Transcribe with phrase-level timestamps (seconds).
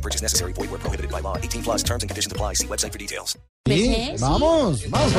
[0.00, 0.54] No purchase necessary.
[0.54, 1.36] Void where prohibited by law.
[1.36, 2.54] 18 plus terms and conditions apply.
[2.54, 3.38] See website for details.
[3.68, 5.12] Sí, vamos, vamos.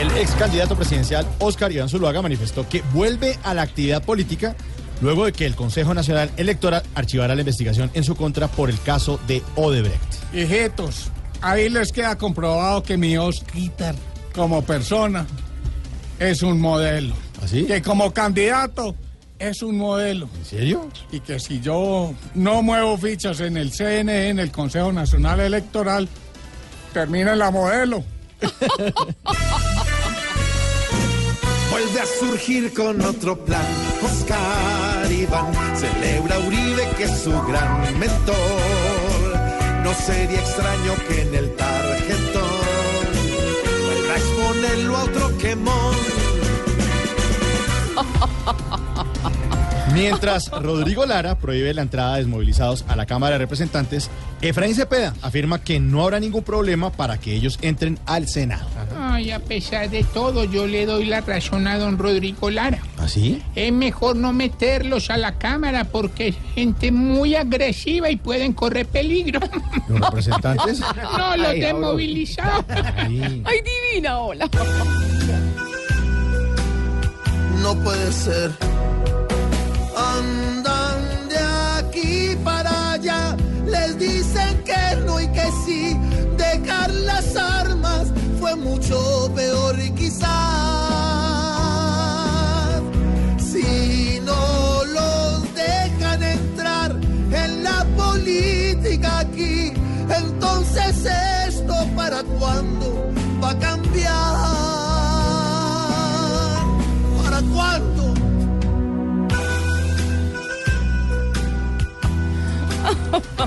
[0.00, 4.54] El ex candidato presidencial Oscar Iván Zuluaga manifestó que vuelve a la actividad política
[5.00, 8.80] luego de que el Consejo Nacional Electoral archivara la investigación en su contra por el
[8.80, 10.32] caso de Odebrecht.
[10.32, 13.96] Hijitos, ahí les queda comprobado que mi Oscar
[14.32, 15.26] como persona
[16.20, 17.14] es un modelo.
[17.42, 17.64] ¿Así?
[17.64, 18.94] Que como candidato
[19.42, 20.28] es un modelo.
[20.38, 20.88] ¿En serio?
[21.10, 26.08] Y que si yo no muevo fichas en el CNE, en el Consejo Nacional Electoral,
[26.92, 28.04] termina en la modelo.
[31.70, 33.66] Vuelve a surgir con otro plan.
[34.04, 38.36] Oscar Iván celebra a Uribe que es su gran mentor.
[39.82, 42.21] No sería extraño que en el tarjetón
[49.92, 55.14] Mientras Rodrigo Lara prohíbe la entrada de desmovilizados a la Cámara de Representantes, Efraín Cepeda
[55.20, 58.66] afirma que no habrá ningún problema para que ellos entren al Senado.
[58.98, 62.78] Ay, a pesar de todo, yo le doy la razón a don Rodrigo Lara.
[62.98, 63.42] ¿Así?
[63.54, 68.86] Es mejor no meterlos a la cámara porque es gente muy agresiva y pueden correr
[68.86, 69.40] peligro.
[69.88, 70.80] ¿Los representantes?
[70.80, 72.64] No, los desmovilizados.
[73.08, 73.42] Sí.
[73.44, 73.60] Ay,
[73.92, 74.48] divina, hola.
[77.60, 78.71] No puede ser.
[88.62, 90.28] Mucho peor y quizás
[93.38, 96.92] si no los dejan entrar
[97.32, 99.72] en la política aquí,
[100.08, 101.06] entonces
[101.46, 103.10] esto para cuándo
[103.42, 104.12] va a cambiar.
[107.22, 108.14] ¿Para cuándo?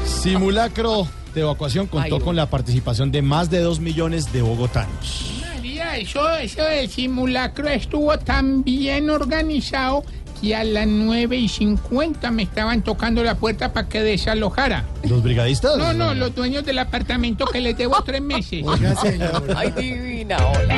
[0.05, 5.41] Simulacro de evacuación contó Ay, con la participación de más de dos millones de bogotanos.
[5.41, 10.03] María, eso, eso del simulacro estuvo tan bien organizado
[10.41, 14.85] que a las 9 y 50 me estaban tocando la puerta para que desalojara.
[15.07, 15.77] ¿Los brigadistas?
[15.77, 18.63] No, no, los dueños del apartamento que les debo tres meses.
[18.65, 19.43] Oiga, señor.
[19.55, 20.75] Ay, divina, hola.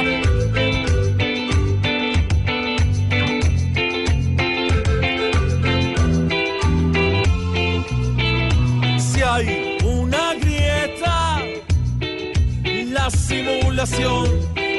[13.47, 14.25] Simulación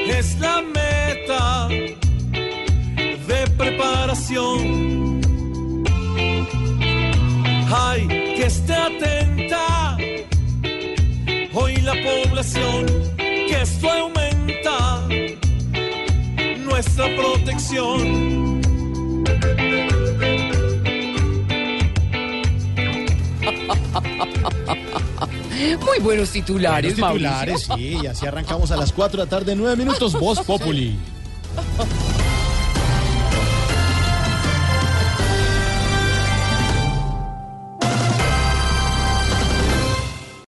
[0.07, 5.21] es la meta de preparación.
[7.71, 9.97] Hay que estar atenta,
[11.53, 12.85] hoy la población,
[13.17, 15.07] que esto aumenta
[16.59, 18.68] nuestra protección.
[25.77, 29.55] Muy buenos titulares, Los titulares, sí, y así arrancamos a las 4 de la tarde,
[29.55, 30.97] 9 minutos, Voz Populi.